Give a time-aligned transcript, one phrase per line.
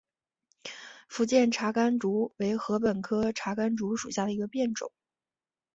[1.07, 4.91] 福建茶竿竹为禾本科茶秆竹属下的一个变种。